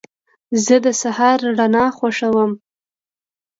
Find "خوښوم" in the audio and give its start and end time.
1.97-2.51